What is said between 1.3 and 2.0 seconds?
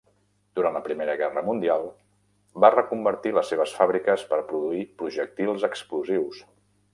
Mundial,